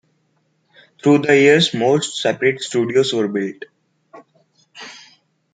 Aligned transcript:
Through 1.03 1.19
the 1.19 1.37
years 1.37 1.75
more 1.75 2.01
separate 2.01 2.59
studios 2.63 3.13
were 3.13 3.27
built. 3.27 3.65